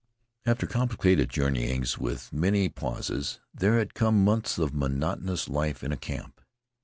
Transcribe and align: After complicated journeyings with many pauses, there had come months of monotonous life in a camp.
After 0.47 0.65
complicated 0.65 1.29
journeyings 1.29 1.99
with 1.99 2.33
many 2.33 2.69
pauses, 2.69 3.39
there 3.53 3.77
had 3.77 3.93
come 3.93 4.23
months 4.25 4.57
of 4.57 4.73
monotonous 4.73 5.47
life 5.47 5.83
in 5.83 5.91
a 5.91 5.95
camp. 5.97 6.41